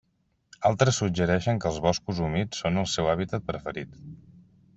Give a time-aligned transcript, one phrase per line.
[0.69, 3.95] Altres suggereixen que els boscos humits són el seu hàbitat preferit.